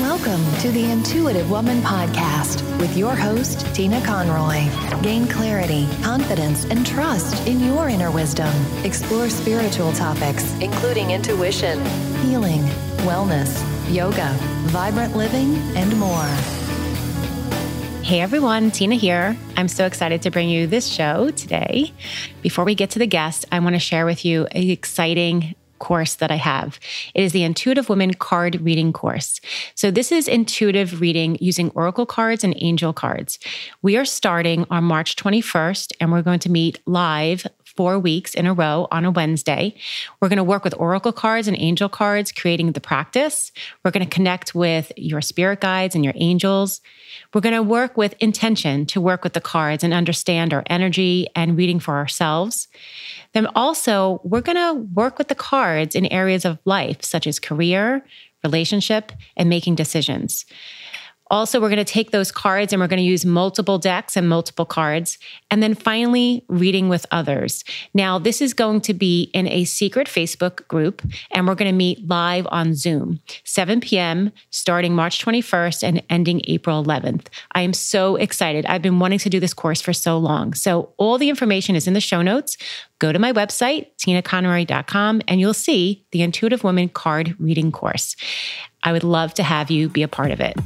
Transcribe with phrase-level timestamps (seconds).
[0.00, 4.68] Welcome to the Intuitive Woman Podcast with your host, Tina Conroy.
[5.02, 8.54] Gain clarity, confidence, and trust in your inner wisdom.
[8.84, 11.82] Explore spiritual topics, including intuition,
[12.16, 12.60] healing,
[13.06, 14.36] wellness, yoga,
[14.66, 16.26] vibrant living, and more.
[18.02, 19.34] Hey everyone, Tina here.
[19.56, 21.94] I'm so excited to bring you this show today.
[22.42, 26.16] Before we get to the guest, I want to share with you an exciting course
[26.16, 26.78] that I have.
[27.14, 29.40] It is the Intuitive Woman card reading course.
[29.74, 33.38] So this is intuitive reading using oracle cards and angel cards.
[33.82, 37.46] We are starting on March 21st and we're going to meet live
[37.76, 39.74] four weeks in a row on a Wednesday.
[40.20, 43.52] We're going to work with oracle cards and angel cards, creating the practice.
[43.84, 46.80] We're going to connect with your spirit guides and your angels.
[47.32, 51.28] We're going to work with intention to work with the cards and understand our energy
[51.34, 52.68] and reading for ourselves.
[53.32, 57.38] Then also, we're going to work with the cards in areas of life, such as
[57.38, 58.04] career,
[58.42, 60.46] relationship, and making decisions.
[61.28, 64.28] Also, we're going to take those cards and we're going to use multiple decks and
[64.28, 65.18] multiple cards.
[65.50, 67.64] And then finally, reading with others.
[67.94, 71.02] Now, this is going to be in a secret Facebook group,
[71.32, 76.40] and we're going to meet live on Zoom, 7 p.m., starting March 21st and ending
[76.44, 77.26] April 11th.
[77.52, 78.64] I am so excited.
[78.66, 80.54] I've been wanting to do this course for so long.
[80.54, 82.56] So, all the information is in the show notes.
[82.98, 88.16] Go to my website, tinaconroy.com, and you'll see the Intuitive Woman card reading course.
[88.82, 90.56] I would love to have you be a part of it.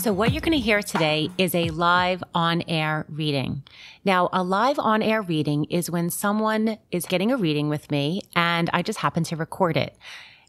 [0.00, 3.64] So, what you're going to hear today is a live on air reading.
[4.02, 8.22] Now, a live on air reading is when someone is getting a reading with me
[8.34, 9.94] and I just happen to record it.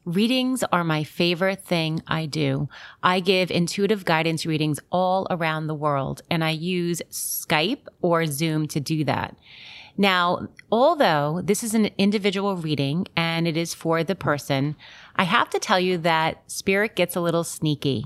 [0.06, 2.70] Readings are my favorite thing I do.
[3.04, 8.70] I give intuitive guidance readings all around the world and I use Skype or Zoom
[8.70, 9.36] to do that.
[9.98, 14.78] Now, although this is an individual reading and it is for the person,
[15.18, 18.06] I have to tell you that spirit gets a little sneaky.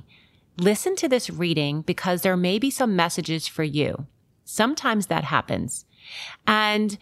[0.58, 4.08] Listen to this reading because there may be some messages for you.
[4.46, 5.86] Sometimes that happens.
[6.48, 6.98] And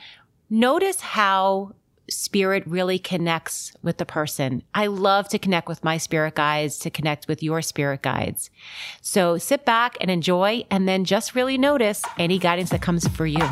[0.50, 1.74] notice how
[2.10, 4.64] spirit really connects with the person.
[4.74, 8.50] I love to connect with my spirit guides, to connect with your spirit guides.
[9.02, 13.26] So sit back and enjoy, and then just really notice any guidance that comes for
[13.26, 13.48] you.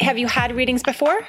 [0.00, 1.26] Have you had readings before?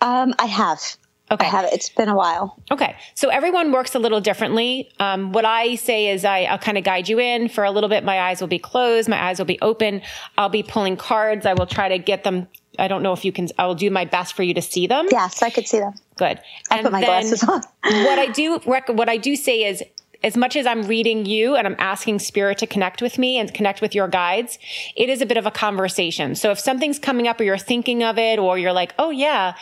[0.00, 0.96] Um, I have.
[1.30, 1.46] Okay.
[1.46, 1.66] I have.
[1.66, 2.60] It's been a while.
[2.70, 2.96] Okay.
[3.14, 4.90] So everyone works a little differently.
[4.98, 7.88] Um, what I say is I, I'll kind of guide you in for a little
[7.88, 8.04] bit.
[8.04, 9.08] My eyes will be closed.
[9.08, 10.02] My eyes will be open.
[10.36, 11.46] I'll be pulling cards.
[11.46, 12.48] I will try to get them.
[12.78, 14.86] I don't know if you can, I will do my best for you to see
[14.86, 15.08] them.
[15.10, 15.94] Yes, I could see them.
[16.16, 16.40] Good.
[16.70, 17.60] I put my glasses on.
[17.82, 19.82] what I do, what I do say is
[20.22, 23.52] as much as I'm reading you and I'm asking spirit to connect with me and
[23.52, 24.58] connect with your guides,
[24.96, 26.34] it is a bit of a conversation.
[26.34, 29.54] So if something's coming up or you're thinking of it or you're like, oh yeah,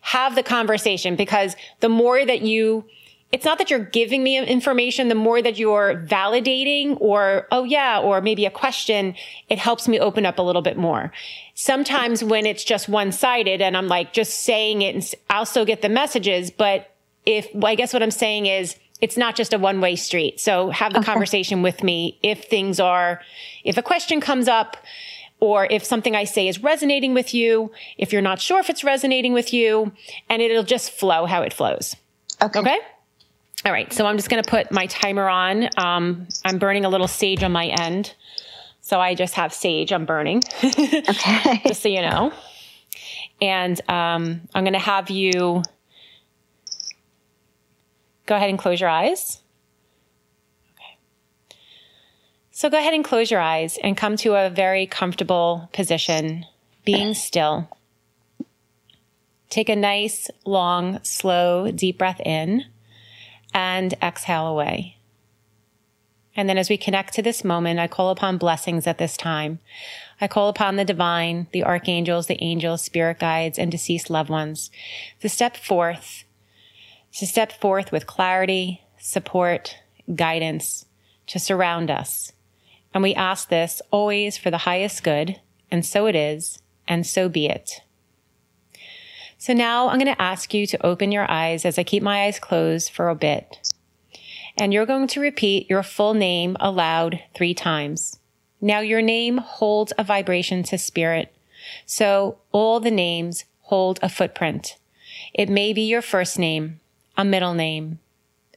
[0.00, 2.84] have the conversation because the more that you,
[3.32, 8.00] it's not that you're giving me information, the more that you're validating or, oh yeah,
[8.00, 9.14] or maybe a question,
[9.48, 11.12] it helps me open up a little bit more.
[11.54, 15.64] Sometimes when it's just one sided and I'm like just saying it and I'll still
[15.64, 16.94] get the messages, but
[17.26, 20.40] if, I guess what I'm saying is, it's not just a one way street.
[20.40, 21.06] So have the okay.
[21.06, 23.20] conversation with me if things are,
[23.64, 24.76] if a question comes up
[25.40, 28.84] or if something I say is resonating with you, if you're not sure if it's
[28.84, 29.92] resonating with you,
[30.28, 31.96] and it'll just flow how it flows.
[32.42, 32.60] Okay.
[32.60, 32.78] Okay.
[33.64, 33.92] All right.
[33.92, 35.68] So I'm just going to put my timer on.
[35.76, 38.14] Um, I'm burning a little sage on my end.
[38.80, 40.42] So I just have sage I'm burning.
[40.64, 41.60] okay.
[41.66, 42.32] just so you know.
[43.42, 45.62] And um, I'm going to have you
[48.30, 49.42] Go ahead and close your eyes.
[50.70, 51.56] Okay.
[52.60, 56.44] So go ahead and close your eyes and come to a very comfortable position,
[56.84, 57.70] being still.
[59.48, 62.66] Take a nice, long, slow, deep breath in
[63.54, 64.98] and exhale away.
[66.36, 69.60] And then as we connect to this moment, I call upon blessings at this time.
[70.20, 74.70] I call upon the divine, the archangels, the angels, spirit guides, and deceased loved ones
[75.22, 76.24] to step forth
[77.14, 79.78] to step forth with clarity, support,
[80.14, 80.84] guidance
[81.26, 82.32] to surround us.
[82.92, 85.40] And we ask this always for the highest good,
[85.70, 87.80] and so it is, and so be it.
[89.38, 92.24] So now I'm going to ask you to open your eyes as I keep my
[92.24, 93.72] eyes closed for a bit.
[94.58, 98.18] And you're going to repeat your full name aloud three times.
[98.60, 101.34] Now your name holds a vibration to spirit.
[101.86, 104.76] So all the names hold a footprint.
[105.32, 106.80] It may be your first name,
[107.16, 107.98] a middle name,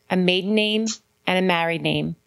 [0.10, 0.88] a maiden name,
[1.26, 2.18] and a married name.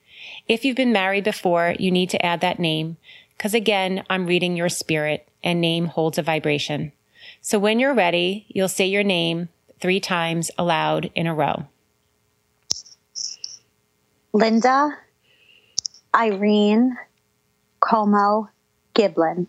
[0.49, 2.97] If you've been married before, you need to add that name
[3.37, 6.93] because again, I'm reading your spirit and name holds a vibration.
[7.41, 9.49] So when you're ready, you'll say your name
[9.81, 11.67] three times aloud in a row.
[14.33, 14.91] Linda,
[16.15, 16.97] Irene,
[17.81, 18.49] Como,
[18.95, 19.47] Giblin.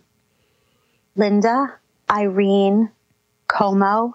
[1.16, 1.78] Linda,
[2.10, 2.90] Irene,
[3.48, 4.14] Como,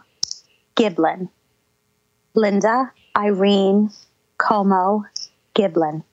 [0.75, 1.29] Giblin.
[2.35, 3.89] Linda, Irene,
[4.37, 5.05] Como,
[5.55, 6.03] Giblin.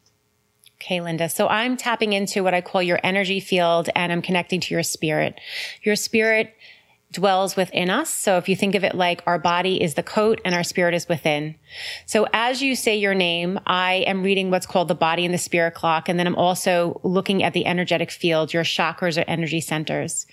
[0.90, 1.28] Okay, Linda.
[1.28, 4.82] So I'm tapping into what I call your energy field and I'm connecting to your
[4.82, 5.40] spirit.
[5.84, 6.52] Your spirit
[7.12, 8.12] dwells within us.
[8.12, 10.94] So if you think of it like our body is the coat and our spirit
[10.94, 11.56] is within.
[12.06, 15.38] So as you say your name, I am reading what's called the body and the
[15.38, 16.08] spirit clock.
[16.08, 20.26] And then I'm also looking at the energetic field, your chakras or energy centers.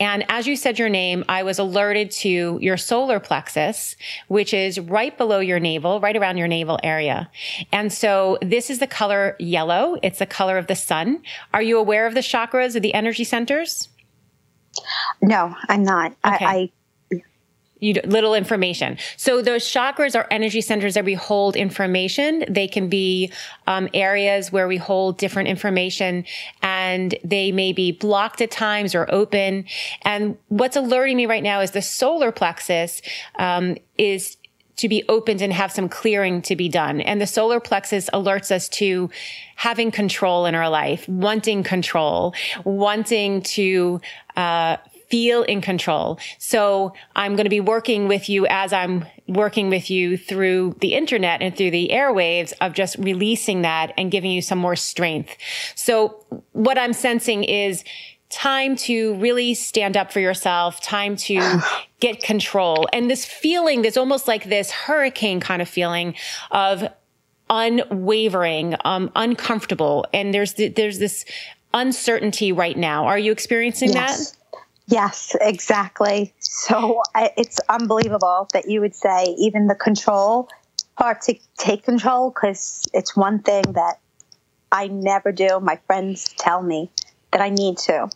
[0.00, 3.96] And as you said your name, I was alerted to your solar plexus,
[4.28, 7.30] which is right below your navel, right around your navel area.
[7.70, 9.96] And so this is the color yellow.
[10.02, 11.22] It's the color of the sun.
[11.52, 13.88] Are you aware of the chakras or the energy centers?
[15.22, 16.12] No, I'm not.
[16.24, 16.44] Okay.
[16.44, 16.72] I, I
[17.84, 18.96] you little information.
[19.16, 22.44] So those chakras are energy centers that we hold information.
[22.48, 23.30] They can be
[23.66, 26.24] um, areas where we hold different information,
[26.62, 29.66] and they may be blocked at times or open.
[30.02, 33.02] And what's alerting me right now is the solar plexus
[33.38, 34.38] um, is
[34.76, 37.00] to be opened and have some clearing to be done.
[37.00, 39.08] And the solar plexus alerts us to
[39.56, 42.34] having control in our life, wanting control,
[42.64, 44.00] wanting to
[44.36, 44.76] uh,
[45.08, 46.18] feel in control.
[46.38, 50.94] So I'm going to be working with you as I'm working with you through the
[50.94, 55.36] internet and through the airwaves of just releasing that and giving you some more strength.
[55.74, 57.84] So what I'm sensing is
[58.30, 61.60] time to really stand up for yourself, time to
[62.00, 62.88] get control.
[62.92, 66.14] And this feeling, there's almost like this hurricane kind of feeling
[66.50, 66.88] of
[67.50, 70.06] unwavering, um, uncomfortable.
[70.12, 71.24] And there's, there's this
[71.74, 73.04] uncertainty right now.
[73.04, 74.30] Are you experiencing yes.
[74.30, 74.38] that?
[74.86, 76.32] Yes, exactly.
[76.38, 80.48] So I, it's unbelievable that you would say even the control
[80.96, 83.98] part to take control because it's one thing that
[84.70, 85.60] I never do.
[85.60, 86.90] My friends tell me
[87.32, 88.08] that I need to.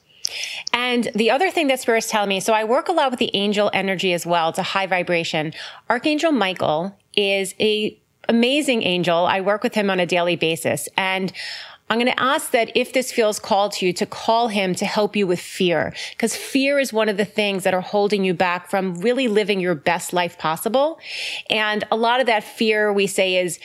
[0.73, 3.35] And the other thing that Spirit's telling me, so I work a lot with the
[3.35, 4.51] angel energy as well.
[4.51, 5.55] It's a high vibration.
[5.89, 9.25] Archangel Michael is a amazing angel.
[9.27, 10.89] I work with him on a daily basis.
[10.97, 11.33] And
[11.91, 14.85] I'm going to ask that if this feels called to you to call him to
[14.85, 18.35] help you with fear, because fear is one of the things that are holding you
[18.35, 20.99] back from really living your best life possible.
[21.49, 23.59] And a lot of that fear we say is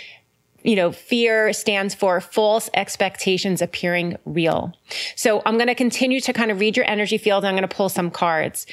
[0.64, 4.74] you know, fear stands for false expectations appearing real.
[5.16, 7.44] So I'm going to continue to kind of read your energy field.
[7.44, 8.66] I'm going to pull some cards.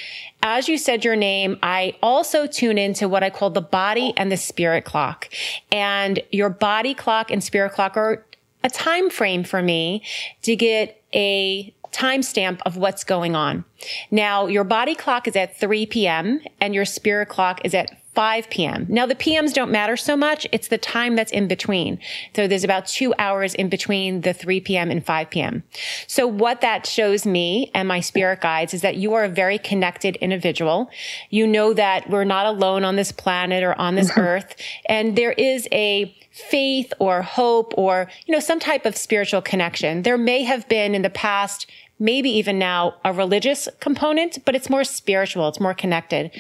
[0.43, 4.31] As you said your name, I also tune into what I call the body and
[4.31, 5.29] the spirit clock.
[5.73, 8.25] And your body clock and spirit clock are
[8.63, 10.03] a time frame for me
[10.43, 13.65] to get a timestamp of what's going on.
[14.11, 16.41] Now, your body clock is at 3 p.m.
[16.61, 18.85] and your spirit clock is at 5 p.m.
[18.91, 20.47] Now the PMs don't matter so much.
[20.53, 21.99] It's the time that's in between.
[22.37, 24.91] So there's about two hours in between the 3 p.m.
[24.91, 25.63] and 5 p.m.
[26.07, 29.57] So what that shows me and my spirit guides is that you are a very
[29.57, 30.91] connected individual.
[31.31, 34.21] You know that we're not alone on this planet or on this mm-hmm.
[34.21, 34.55] earth.
[34.85, 40.03] And there is a faith or hope or, you know, some type of spiritual connection.
[40.03, 44.69] There may have been in the past, maybe even now a religious component, but it's
[44.69, 45.49] more spiritual.
[45.49, 46.39] It's more connected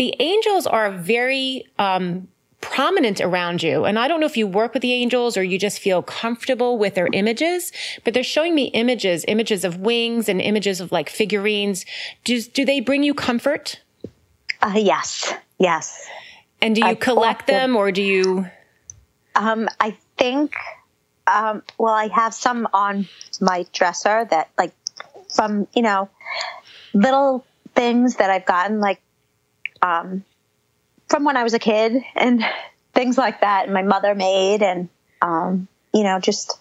[0.00, 2.26] the angels are very um,
[2.62, 3.84] prominent around you.
[3.84, 6.78] And I don't know if you work with the angels or you just feel comfortable
[6.78, 7.70] with their images,
[8.02, 11.84] but they're showing me images, images of wings and images of like figurines.
[12.24, 13.82] Do, do they bring you comfort?
[14.62, 16.08] Uh, yes, yes.
[16.62, 18.46] And do you I collect them or do you?
[19.34, 20.54] Um, I think,
[21.26, 23.06] um, well, I have some on
[23.38, 24.72] my dresser that like
[25.28, 26.08] from, you know,
[26.94, 29.02] little things that I've gotten like
[29.82, 30.24] um,
[31.08, 32.44] from when I was a kid and
[32.94, 33.70] things like that.
[33.70, 34.88] My mother made, and
[35.22, 36.58] um, you know, just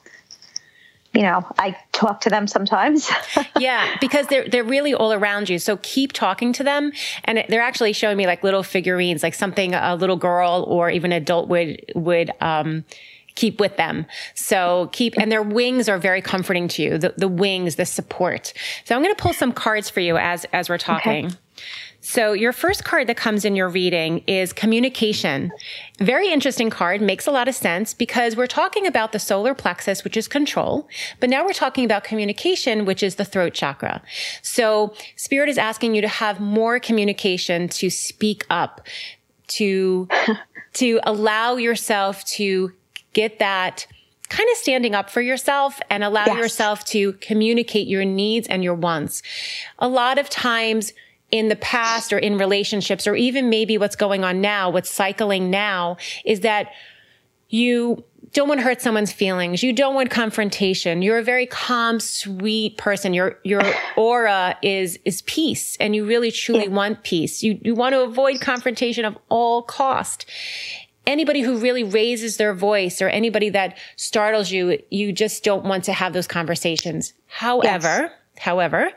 [1.14, 3.10] you know, I talk to them sometimes.
[3.60, 5.60] yeah, because they're they're really all around you.
[5.60, 6.92] So keep talking to them,
[7.26, 11.12] and they're actually showing me like little figurines, like something a little girl or even
[11.12, 12.32] adult would would.
[12.42, 12.86] Um,
[13.36, 14.06] keep with them.
[14.36, 16.98] So keep, and their wings are very comforting to you.
[16.98, 18.52] The, the wings, the support.
[18.84, 21.28] So I'm going to pull some cards for you as, as we're talking.
[21.28, 21.36] Okay.
[22.02, 25.52] So your first card that comes in your reading is communication.
[26.00, 30.04] Very interesting card, makes a lot of sense because we're talking about the solar plexus,
[30.04, 30.88] which is control,
[31.20, 34.02] but now we're talking about communication, which is the throat chakra.
[34.42, 38.88] So spirit is asking you to have more communication, to speak up,
[39.48, 40.08] to,
[40.74, 42.72] to allow yourself to
[43.12, 43.88] get that
[44.30, 46.38] kind of standing up for yourself and allow yes.
[46.38, 49.22] yourself to communicate your needs and your wants.
[49.80, 50.94] A lot of times
[51.32, 55.50] in the past or in relationships or even maybe what's going on now, what's cycling
[55.50, 56.72] now is that
[57.50, 59.64] you don't want to hurt someone's feelings.
[59.64, 61.02] You don't want confrontation.
[61.02, 63.14] You're a very calm, sweet person.
[63.14, 63.62] Your your
[63.96, 66.70] aura is is peace, and you really truly yeah.
[66.70, 67.42] want peace.
[67.42, 70.26] You you want to avoid confrontation of all cost.
[71.08, 75.86] Anybody who really raises their voice or anybody that startles you, you just don't want
[75.86, 77.14] to have those conversations.
[77.26, 78.12] However, yes.
[78.40, 78.92] However,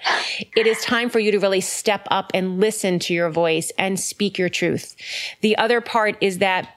[0.57, 3.99] it is time for you to really step up and listen to your voice and
[3.99, 4.97] speak your truth.
[5.41, 6.69] The other part is that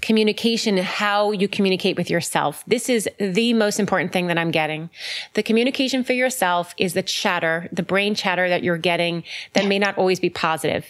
[0.00, 2.64] communication, how you communicate with yourself.
[2.66, 4.90] This is the most important thing that I'm getting.
[5.34, 9.78] The communication for yourself is the chatter, the brain chatter that you're getting that may
[9.78, 10.86] not always be positive.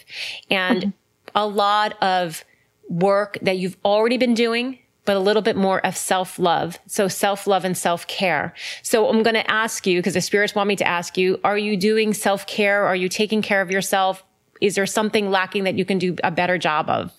[0.49, 0.89] And mm-hmm.
[1.35, 2.43] a lot of
[2.87, 6.77] work that you've already been doing but a little bit more of self love.
[6.87, 8.53] So self love and self care.
[8.83, 11.57] So I'm going to ask you, because the spirits want me to ask you, are
[11.57, 12.85] you doing self care?
[12.85, 14.23] Are you taking care of yourself?
[14.61, 17.13] Is there something lacking that you can do a better job of?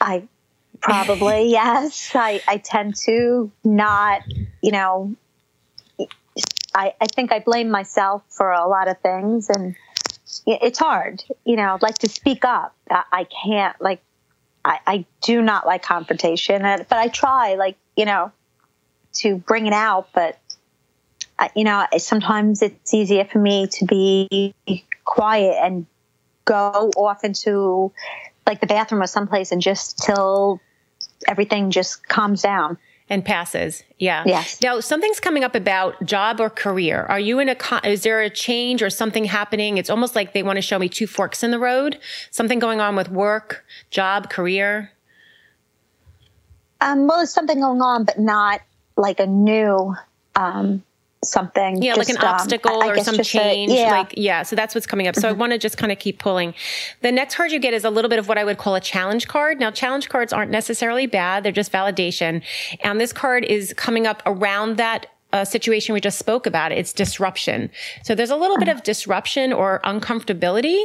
[0.00, 0.22] I
[0.80, 2.12] probably, yes.
[2.14, 4.22] I, I tend to not,
[4.62, 5.14] you know,
[6.74, 9.74] I, I think I blame myself for a lot of things and
[10.46, 12.74] it's hard, you know, like to speak up.
[12.88, 14.00] I can't like
[14.64, 18.32] I, I do not like confrontation, but I try, like, you know,
[19.14, 20.08] to bring it out.
[20.12, 20.38] But,
[21.54, 24.54] you know, sometimes it's easier for me to be
[25.04, 25.86] quiet and
[26.44, 27.92] go off into
[28.46, 30.60] like the bathroom or someplace and just till
[31.28, 32.76] everything just calms down
[33.10, 33.82] and passes.
[33.98, 34.22] Yeah.
[34.24, 34.62] Yes.
[34.62, 37.04] Now something's coming up about job or career.
[37.08, 39.76] Are you in a, is there a change or something happening?
[39.76, 41.98] It's almost like they want to show me two forks in the road.
[42.30, 44.92] Something going on with work, job, career.
[46.80, 48.62] Um, well, there's something going on, but not
[48.96, 49.94] like a new,
[50.36, 50.82] um,
[51.24, 51.82] something.
[51.82, 53.72] Yeah, just, like an um, obstacle or some change.
[53.72, 53.90] A, yeah.
[53.90, 54.42] Like, yeah.
[54.42, 55.14] So that's what's coming up.
[55.14, 55.36] So mm-hmm.
[55.36, 56.54] I want to just kind of keep pulling.
[57.02, 58.80] The next card you get is a little bit of what I would call a
[58.80, 59.60] challenge card.
[59.60, 61.44] Now, challenge cards aren't necessarily bad.
[61.44, 62.42] They're just validation.
[62.82, 66.72] And this card is coming up around that uh, situation we just spoke about.
[66.72, 67.70] It's disruption.
[68.02, 70.84] So there's a little bit of disruption or uncomfortability.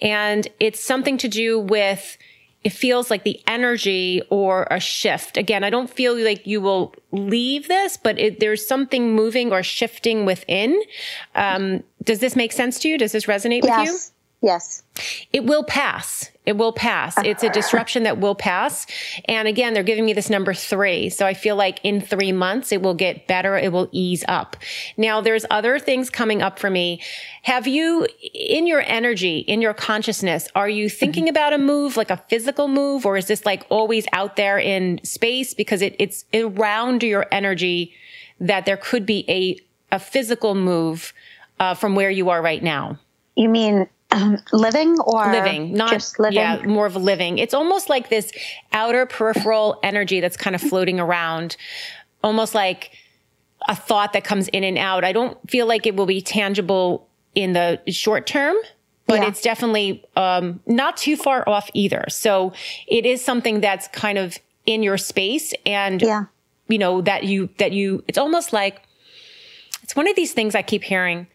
[0.00, 2.16] And it's something to do with
[2.64, 5.36] it feels like the energy or a shift.
[5.36, 9.62] Again, I don't feel like you will leave this, but it, there's something moving or
[9.62, 10.80] shifting within.
[11.34, 12.96] Um, does this make sense to you?
[12.96, 13.80] Does this resonate yes.
[13.80, 14.13] with you?
[14.44, 14.82] Yes.
[15.32, 16.30] It will pass.
[16.44, 17.14] It will pass.
[17.24, 18.86] It's a disruption that will pass.
[19.24, 21.08] And again, they're giving me this number three.
[21.08, 23.56] So I feel like in three months, it will get better.
[23.56, 24.58] It will ease up.
[24.98, 27.00] Now, there's other things coming up for me.
[27.44, 32.10] Have you, in your energy, in your consciousness, are you thinking about a move, like
[32.10, 35.54] a physical move, or is this like always out there in space?
[35.54, 37.94] Because it, it's around your energy
[38.40, 39.58] that there could be a,
[39.90, 41.14] a physical move
[41.58, 42.98] uh, from where you are right now.
[43.36, 46.36] You mean um, living or living, not just living?
[46.36, 47.38] Yeah, more of a living.
[47.38, 48.32] It's almost like this
[48.72, 51.56] outer peripheral energy that's kind of floating around,
[52.22, 52.92] almost like
[53.68, 55.04] a thought that comes in and out.
[55.04, 58.56] I don't feel like it will be tangible in the short term,
[59.06, 59.28] but yeah.
[59.28, 62.04] it's definitely um, not too far off either.
[62.08, 62.52] So
[62.86, 66.24] it is something that's kind of in your space, and yeah.
[66.68, 68.04] you know that you that you.
[68.08, 68.82] It's almost like
[69.82, 71.26] it's one of these things I keep hearing.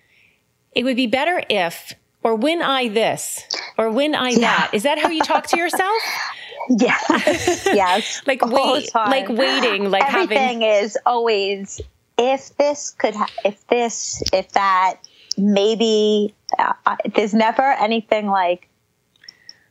[0.74, 3.42] It would be better if or when I this
[3.78, 4.40] or when I yeah.
[4.40, 4.70] that.
[4.74, 6.02] Is that how you talk to yourself?
[6.70, 6.98] yeah.
[7.10, 8.22] yes.
[8.28, 10.86] like wait, like waiting, like everything having...
[10.86, 11.82] is always
[12.18, 14.98] if this could, ha- if this, if that,
[15.38, 16.74] maybe uh,
[17.16, 18.68] there's never anything like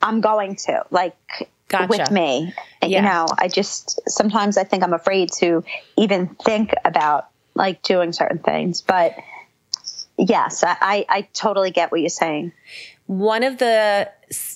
[0.01, 1.89] I'm going to like gotcha.
[1.89, 2.55] with me.
[2.83, 2.89] Yeah.
[2.89, 5.63] You know, I just sometimes I think I'm afraid to
[5.97, 9.15] even think about like doing certain things, but
[10.19, 12.53] yes, I, I totally get what you're saying.
[13.07, 14.11] One of the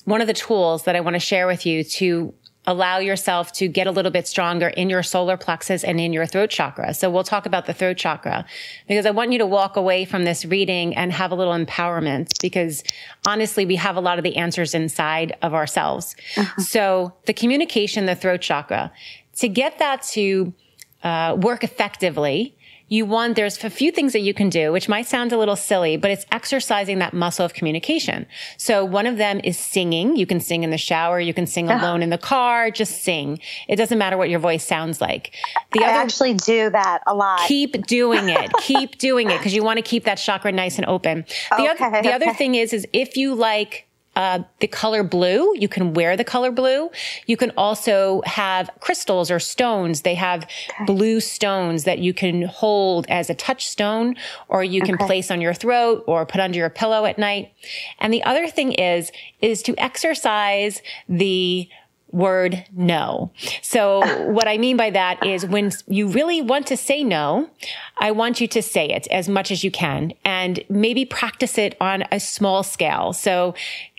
[0.04, 2.34] one of the tools that I want to share with you to
[2.66, 6.26] allow yourself to get a little bit stronger in your solar plexus and in your
[6.26, 6.94] throat chakra.
[6.94, 8.44] So we'll talk about the throat chakra
[8.86, 12.40] because I want you to walk away from this reading and have a little empowerment
[12.40, 12.84] because
[13.26, 16.14] honestly, we have a lot of the answers inside of ourselves.
[16.36, 16.62] Uh-huh.
[16.62, 18.92] So the communication, the throat chakra,
[19.38, 20.54] to get that to
[21.02, 22.56] uh, work effectively,
[22.88, 25.56] you want, there's a few things that you can do, which might sound a little
[25.56, 28.26] silly, but it's exercising that muscle of communication.
[28.56, 30.16] So one of them is singing.
[30.16, 31.20] You can sing in the shower.
[31.20, 31.84] You can sing uh-huh.
[31.84, 32.70] alone in the car.
[32.70, 33.38] Just sing.
[33.68, 35.34] It doesn't matter what your voice sounds like.
[35.72, 37.40] The I other, actually do that a lot.
[37.48, 38.52] Keep doing it.
[38.60, 41.24] keep doing it because you want to keep that chakra nice and open.
[41.50, 42.12] The okay, other, the okay.
[42.12, 45.56] other thing is, is if you like uh, the color blue.
[45.56, 46.90] You can wear the color blue.
[47.26, 50.02] You can also have crystals or stones.
[50.02, 50.84] They have okay.
[50.84, 54.16] blue stones that you can hold as a touchstone
[54.48, 55.06] or you can okay.
[55.06, 57.52] place on your throat or put under your pillow at night.
[57.98, 61.68] And the other thing is, is to exercise the
[62.12, 63.32] word no.
[63.62, 64.00] So
[64.30, 67.50] what I mean by that is when you really want to say no,
[67.98, 71.76] I want you to say it as much as you can and maybe practice it
[71.80, 73.12] on a small scale.
[73.12, 73.54] So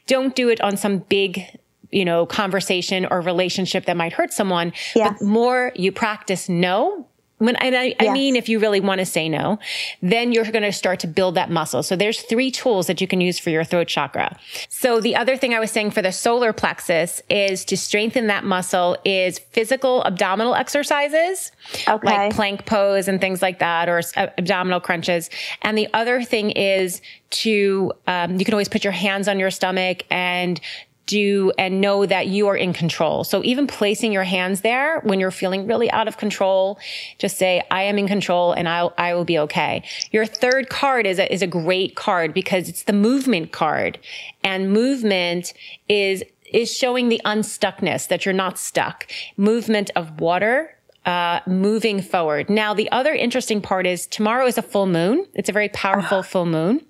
[0.07, 1.59] don't do it on some big
[1.93, 4.73] you know, conversation or relationship that might hurt someone.
[4.95, 5.19] Yes.
[5.19, 7.95] But more you practice no, when and I.
[7.99, 9.59] I mean, if you really want to say no,
[10.01, 11.83] then you're going to start to build that muscle.
[11.83, 14.37] So there's three tools that you can use for your throat chakra.
[14.69, 18.43] So the other thing I was saying for the solar plexus is to strengthen that
[18.43, 21.51] muscle is physical abdominal exercises,
[21.87, 22.05] okay.
[22.05, 25.29] like plank pose and things like that, or uh, abdominal crunches.
[25.61, 29.51] And the other thing is to um, you can always put your hands on your
[29.51, 30.59] stomach and
[31.05, 33.23] do and know that you are in control.
[33.23, 36.79] So even placing your hands there when you're feeling really out of control,
[37.17, 39.83] just say, I am in control and I'll, I will be okay.
[40.11, 43.99] Your third card is a, is a great card because it's the movement card
[44.43, 45.53] and movement
[45.89, 49.11] is is showing the unstuckness that you're not stuck.
[49.37, 52.49] Movement of water, uh, moving forward.
[52.49, 55.27] Now, the other interesting part is tomorrow is a full moon.
[55.33, 56.29] It's a very powerful uh-huh.
[56.29, 56.85] full moon.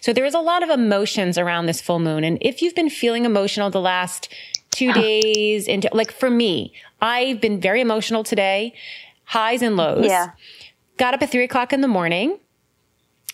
[0.00, 2.22] So there is a lot of emotions around this full moon.
[2.22, 4.32] And if you've been feeling emotional the last
[4.70, 8.74] two days into, like for me, I've been very emotional today,
[9.24, 10.06] highs and lows.
[10.06, 10.30] Yeah.
[10.96, 12.38] Got up at three o'clock in the morning.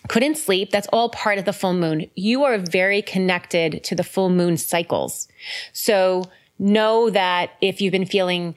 [0.09, 0.71] Couldn't sleep.
[0.71, 2.09] That's all part of the full moon.
[2.15, 5.27] You are very connected to the full moon cycles.
[5.71, 6.25] So
[6.59, 8.55] know that if you've been feeling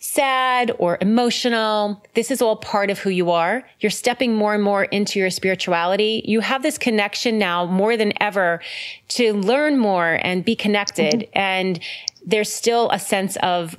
[0.00, 2.02] sad or emotional.
[2.14, 3.68] This is all part of who you are.
[3.80, 6.22] You're stepping more and more into your spirituality.
[6.24, 8.60] You have this connection now more than ever
[9.08, 11.12] to learn more and be connected.
[11.12, 11.38] Mm-hmm.
[11.38, 11.80] And
[12.26, 13.78] there's still a sense of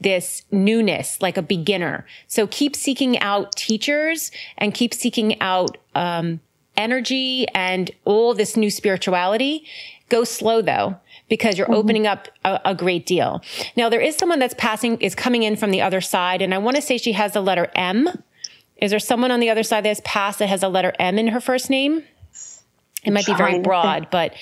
[0.00, 2.04] this newness, like a beginner.
[2.26, 6.40] So keep seeking out teachers and keep seeking out, um,
[6.76, 9.64] energy and all this new spirituality.
[10.08, 10.96] Go slow though
[11.28, 11.76] because you're mm-hmm.
[11.76, 13.42] opening up a, a, great deal.
[13.76, 16.42] Now there is someone that's passing, is coming in from the other side.
[16.42, 18.08] And I want to say she has the letter M.
[18.76, 21.28] Is there someone on the other side that's passed that has a letter M in
[21.28, 22.04] her first name?
[23.04, 24.32] It might be very broad, but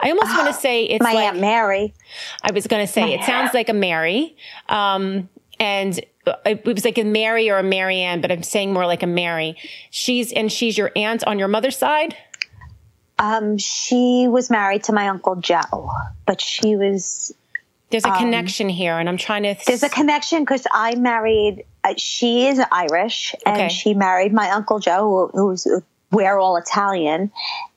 [0.00, 1.92] I almost want to say it's my like, Aunt Mary.
[2.42, 4.36] I was going to say, my it sounds like a Mary.
[4.68, 5.28] Um,
[5.58, 6.00] and
[6.46, 9.56] it was like a Mary or a Marianne, but I'm saying more like a Mary.
[9.90, 12.16] She's, and she's your aunt on your mother's side?
[13.22, 15.90] Um, she was married to my uncle Joe,
[16.26, 17.32] but she was.
[17.90, 19.54] There's a um, connection here, and I'm trying to.
[19.54, 21.64] Th- there's a connection because I married.
[21.84, 23.68] Uh, she is Irish, and okay.
[23.68, 25.68] she married my uncle Joe, who, who's
[26.10, 27.30] we're all Italian.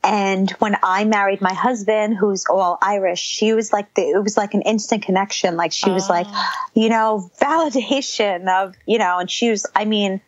[0.03, 4.38] And when I married my husband, who's all Irish, she was like the, it was
[4.38, 5.55] like an instant connection.
[5.55, 6.49] Like she was like, oh.
[6.73, 10.21] you know, validation of, you know, and she was, I mean,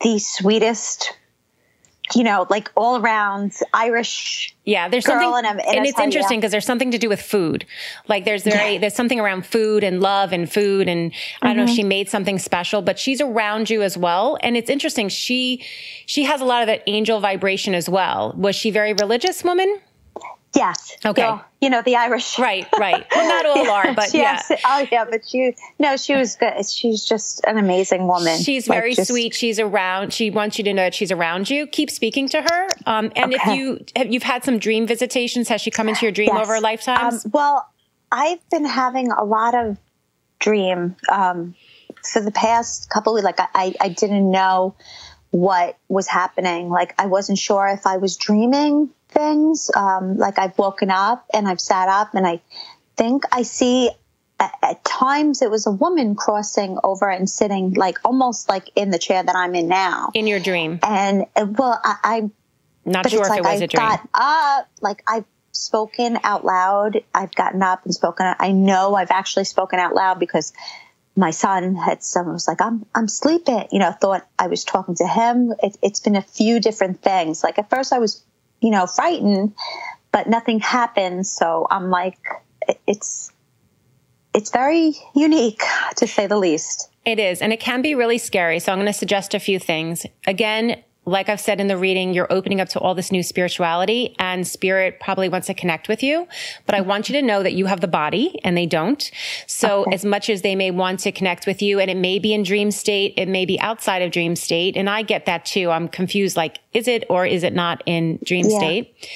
[0.00, 1.12] the sweetest
[2.14, 4.54] you know, like all around Irish.
[4.64, 7.64] Yeah, there's something, and, and it's interesting because there's something to do with food.
[8.08, 8.78] Like there's very, yeah.
[8.80, 11.46] there's something around food and love and food, and mm-hmm.
[11.46, 11.74] I don't know mm-hmm.
[11.74, 14.38] she made something special, but she's around you as well.
[14.42, 15.08] And it's interesting.
[15.08, 15.64] She,
[16.06, 18.34] she has a lot of that angel vibration as well.
[18.36, 19.80] Was she very religious woman?
[20.54, 20.96] Yes.
[21.04, 21.22] Okay.
[21.22, 22.38] So, you know the Irish.
[22.38, 22.66] Right.
[22.76, 23.06] Right.
[23.14, 24.42] Well, not all yeah, are, but yeah.
[24.64, 25.54] Oh yeah, but she.
[25.78, 26.68] No, she was good.
[26.68, 28.38] She's just an amazing woman.
[28.38, 29.34] She's like very just, sweet.
[29.34, 30.12] She's around.
[30.12, 31.66] She wants you to know that she's around you.
[31.66, 32.68] Keep speaking to her.
[32.86, 33.52] Um, and okay.
[33.52, 36.42] if you have, you've had some dream visitations, has she come into your dream yes.
[36.44, 37.24] over lifetimes?
[37.26, 37.68] Um, well,
[38.10, 39.76] I've been having a lot of
[40.40, 41.54] dream um,
[42.02, 44.74] for the past couple of like I, I didn't know
[45.30, 46.68] what was happening.
[46.68, 49.70] Like I wasn't sure if I was dreaming things.
[49.74, 52.40] Um, like I've woken up and I've sat up and I
[52.96, 53.90] think I see
[54.38, 58.90] at, at, times it was a woman crossing over and sitting like almost like in
[58.90, 60.10] the chair that I'm in now.
[60.14, 60.80] In your dream.
[60.82, 62.30] And uh, well, I, I
[62.84, 63.88] not sure if like it was I a dream.
[63.88, 67.02] Got up, like I've spoken out loud.
[67.14, 68.34] I've gotten up and spoken.
[68.38, 70.52] I know I've actually spoken out loud because
[71.20, 74.96] my son had someone was like, I'm, I'm sleeping, you know, thought I was talking
[74.96, 75.52] to him.
[75.62, 77.44] It, it's been a few different things.
[77.44, 78.24] Like at first I was
[78.60, 79.54] you know, frightened,
[80.12, 81.26] but nothing happened.
[81.26, 82.18] So I'm like,
[82.86, 83.32] it's,
[84.34, 85.62] it's very unique
[85.96, 86.90] to say the least.
[87.04, 87.40] It is.
[87.40, 88.60] And it can be really scary.
[88.60, 90.04] So I'm going to suggest a few things.
[90.26, 94.14] Again, like I've said in the reading, you're opening up to all this new spirituality
[94.18, 96.28] and spirit probably wants to connect with you.
[96.66, 99.10] But I want you to know that you have the body and they don't.
[99.46, 99.94] So okay.
[99.94, 102.42] as much as they may want to connect with you and it may be in
[102.42, 104.76] dream state, it may be outside of dream state.
[104.76, 105.70] And I get that too.
[105.70, 106.36] I'm confused.
[106.36, 108.58] Like, is it or is it not in dream yeah.
[108.58, 109.08] state?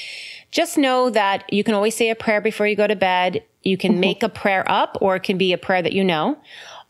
[0.54, 3.42] just know that you can always say a prayer before you go to bed.
[3.64, 4.00] You can mm-hmm.
[4.00, 6.38] make a prayer up or it can be a prayer that you know.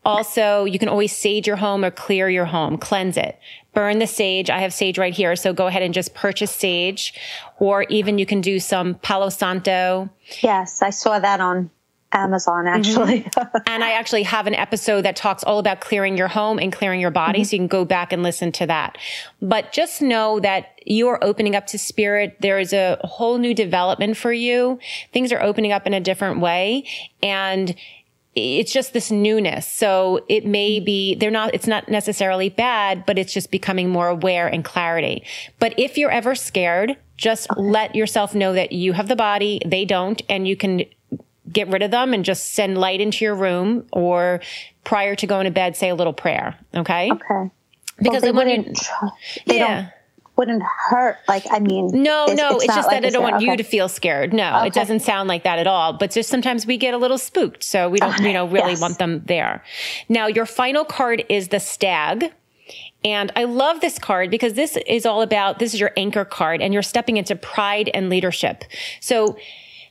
[0.04, 3.38] Also, you can always sage your home or clear your home, cleanse it.
[3.74, 4.50] Burn the sage.
[4.50, 5.37] I have sage right here.
[5.37, 7.14] So go ahead and just purchase sage
[7.58, 10.10] or even you can do some Palo Santo.
[10.42, 11.70] Yes, I saw that on
[12.14, 13.22] Amazon actually.
[13.22, 13.56] Mm-hmm.
[13.66, 17.00] and I actually have an episode that talks all about clearing your home and clearing
[17.00, 17.40] your body.
[17.40, 17.44] Mm-hmm.
[17.44, 18.96] So you can go back and listen to that.
[19.42, 22.37] But just know that you are opening up to spirit.
[22.40, 24.78] There is a whole new development for you.
[25.12, 26.87] Things are opening up in a different way.
[27.22, 27.74] And
[28.36, 29.66] it's just this newness.
[29.70, 30.84] So it may mm-hmm.
[30.84, 35.24] be, they're not, it's not necessarily bad, but it's just becoming more aware and clarity.
[35.58, 39.84] But if you're ever scared, just let yourself know that you have the body, they
[39.84, 40.82] don't, and you can
[41.52, 44.40] get rid of them and just send light into your room or
[44.82, 46.58] prior to going to bed, say a little prayer.
[46.74, 47.10] Okay.
[47.12, 47.50] Okay.
[47.98, 48.90] Because well, they, wouldn't,
[49.46, 49.90] they yeah.
[50.36, 51.18] Wouldn't hurt.
[51.28, 53.46] Like, I mean, no, it's, no, it's, it's just like that I don't want okay.
[53.46, 54.32] you to feel scared.
[54.32, 54.66] No, okay.
[54.66, 55.92] it doesn't sound like that at all.
[55.92, 57.62] But just sometimes we get a little spooked.
[57.62, 58.80] So we don't, you know, really yes.
[58.80, 59.62] want them there.
[60.08, 62.32] Now, your final card is the stag.
[63.04, 66.62] And I love this card because this is all about, this is your anchor card
[66.62, 68.64] and you're stepping into pride and leadership.
[69.00, 69.36] So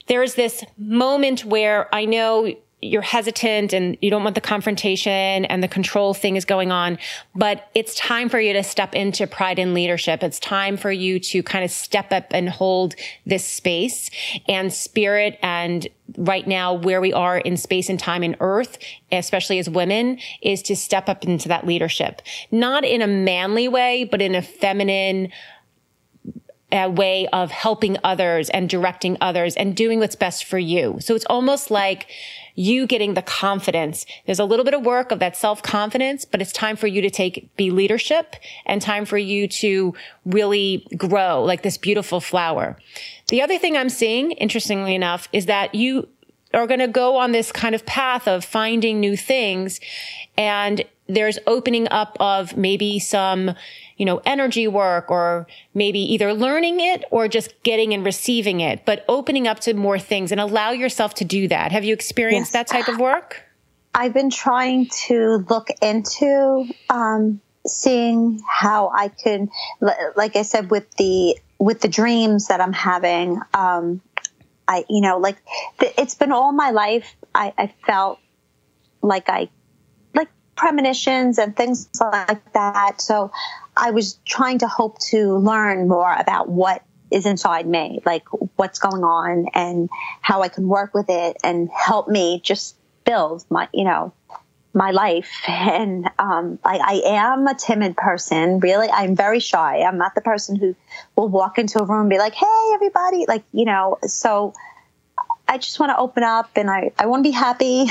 [0.08, 5.64] there's this moment where I know you're hesitant and you don't want the confrontation and
[5.64, 6.98] the control thing is going on,
[7.34, 10.24] but it's time for you to step into pride and leadership.
[10.24, 14.10] It's time for you to kind of step up and hold this space
[14.48, 18.78] and spirit and right now where we are in space and time and earth,
[19.12, 22.22] especially as women, is to step up into that leadership.
[22.52, 25.32] Not in a manly way, but in a feminine,
[26.72, 30.98] a way of helping others and directing others and doing what's best for you.
[31.00, 32.08] So it's almost like
[32.56, 34.06] you getting the confidence.
[34.26, 37.02] There's a little bit of work of that self confidence, but it's time for you
[37.02, 38.36] to take, be leadership
[38.66, 39.94] and time for you to
[40.26, 42.78] really grow like this beautiful flower.
[43.30, 46.08] The other thing I'm seeing, interestingly enough, is that you
[46.54, 49.80] are going to go on this kind of path of finding new things
[50.38, 53.56] and there's opening up of maybe some
[53.98, 58.86] you know, energy work or maybe either learning it or just getting and receiving it,
[58.86, 61.72] but opening up to more things and allow yourself to do that.
[61.72, 62.68] Have you experienced yes.
[62.68, 63.44] that type of work?
[63.96, 69.50] I've been trying to look into um, seeing how I can,
[70.16, 73.40] like I said, with the with the dreams that I'm having.
[73.54, 74.02] Um,
[74.68, 75.38] I, you know, like
[75.80, 77.16] it's been all my life.
[77.36, 78.20] I, I felt
[79.02, 79.50] like I
[80.64, 83.02] premonitions and things like that.
[83.02, 83.32] So
[83.76, 88.24] I was trying to hope to learn more about what is inside me, like
[88.56, 89.90] what's going on and
[90.22, 94.14] how I can work with it and help me just build my, you know,
[94.74, 95.30] my life.
[95.50, 98.60] And um, I, I am a timid person.
[98.60, 99.82] Really, I'm very shy.
[99.82, 100.76] I'm not the person who
[101.18, 103.98] will walk into a room and be like, "Hey, everybody!" Like, you know.
[104.06, 104.54] So
[105.54, 107.86] I just want to open up and I, I want to be happy.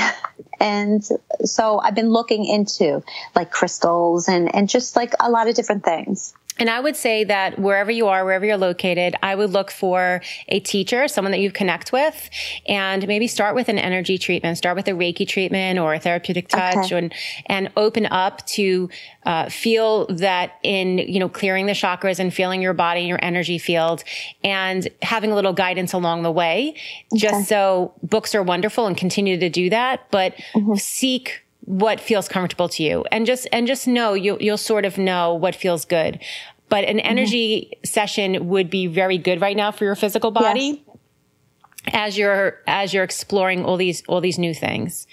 [0.59, 1.01] And
[1.45, 3.01] so I've been looking into
[3.35, 6.33] like crystals and, and just like a lot of different things.
[6.59, 10.21] And I would say that wherever you are, wherever you're located, I would look for
[10.47, 12.29] a teacher, someone that you connect with,
[12.67, 16.47] and maybe start with an energy treatment, start with a Reiki treatment or a therapeutic
[16.47, 16.97] touch, okay.
[16.97, 17.13] and
[17.47, 18.89] and open up to
[19.25, 23.23] uh, feel that in you know clearing the chakras and feeling your body and your
[23.23, 24.03] energy field,
[24.43, 26.75] and having a little guidance along the way.
[27.13, 27.17] Okay.
[27.17, 30.75] Just so books are wonderful and continue to do that, but mm-hmm.
[30.75, 34.97] seek what feels comfortable to you and just and just know you you'll sort of
[34.97, 36.19] know what feels good
[36.69, 37.85] but an energy mm-hmm.
[37.85, 41.93] session would be very good right now for your physical body yes.
[41.93, 45.07] as you're as you're exploring all these all these new things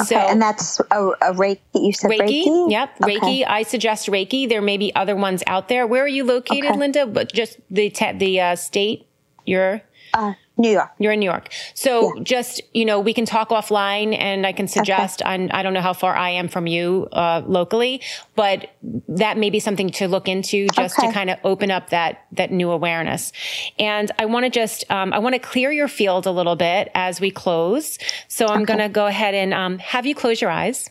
[0.00, 2.70] okay, so and that's a, a reiki you said reiki, reiki?
[2.70, 3.18] yep okay.
[3.18, 6.64] reiki i suggest reiki there may be other ones out there where are you located
[6.64, 6.78] okay.
[6.78, 9.06] linda but just the te- the uh, state
[9.44, 9.82] you're
[10.14, 10.90] uh, New York.
[10.98, 11.48] You're in New York.
[11.72, 12.22] So yeah.
[12.22, 15.48] just, you know, we can talk offline and I can suggest, okay.
[15.50, 18.02] I don't know how far I am from you, uh, locally,
[18.36, 18.68] but
[19.08, 21.08] that may be something to look into just okay.
[21.08, 23.32] to kind of open up that, that new awareness.
[23.78, 26.90] And I want to just, um, I want to clear your field a little bit
[26.94, 27.98] as we close.
[28.28, 28.74] So I'm okay.
[28.74, 30.90] going to go ahead and, um, have you close your eyes.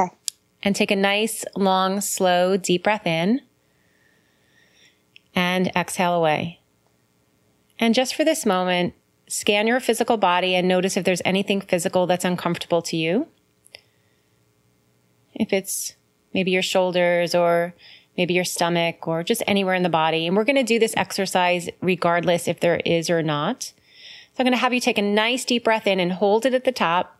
[0.00, 0.10] Okay.
[0.62, 3.42] And take a nice, long, slow, deep breath in
[5.34, 6.60] and exhale away.
[7.78, 8.94] And just for this moment,
[9.28, 13.26] scan your physical body and notice if there's anything physical that's uncomfortable to you.
[15.34, 15.94] If it's
[16.32, 17.74] maybe your shoulders or
[18.16, 20.26] maybe your stomach or just anywhere in the body.
[20.26, 23.72] And we're going to do this exercise regardless if there is or not.
[24.34, 26.54] So I'm going to have you take a nice deep breath in and hold it
[26.54, 27.18] at the top.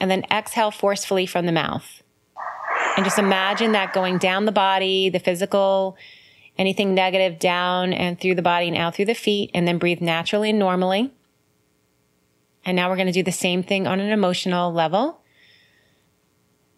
[0.00, 2.02] And then exhale forcefully from the mouth.
[2.96, 5.96] And just imagine that going down the body, the physical
[6.58, 10.00] anything negative down and through the body and out through the feet, and then breathe
[10.00, 11.12] naturally and normally.
[12.64, 15.22] And now we're going to do the same thing on an emotional level.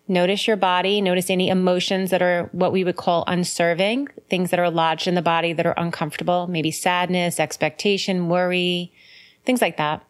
[0.06, 4.58] Notice your body, notice any emotions that are what we would call unserving, things that
[4.58, 8.92] are lodged in the body that are uncomfortable, maybe sadness, expectation, worry,
[9.44, 10.04] things like that.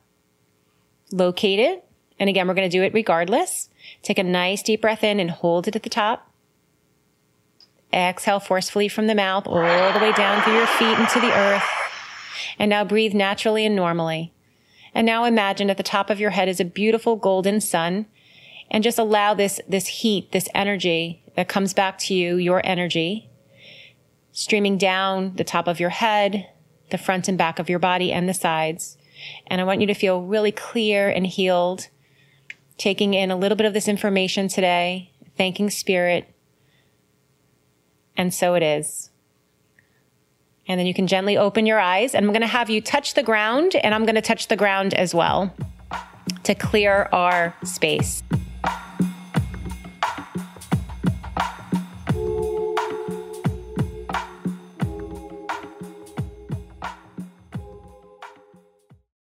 [1.12, 1.84] Locate it.
[2.18, 3.68] And again, we're going to do it regardless.
[4.02, 6.29] Take a nice deep breath in and hold it at the top.
[7.92, 11.64] Exhale forcefully from the mouth all the way down through your feet into the earth.
[12.58, 14.32] And now breathe naturally and normally.
[14.94, 18.06] And now imagine at the top of your head is a beautiful golden sun
[18.70, 23.28] and just allow this, this heat, this energy that comes back to you, your energy,
[24.32, 26.48] streaming down the top of your head,
[26.90, 28.96] the front and back of your body and the sides.
[29.46, 31.88] And I want you to feel really clear and healed,
[32.78, 36.29] taking in a little bit of this information today, thanking spirit.
[38.16, 39.10] And so it is.
[40.68, 43.14] And then you can gently open your eyes and I'm going to have you touch
[43.14, 45.52] the ground and I'm going to touch the ground as well
[46.44, 48.22] to clear our space.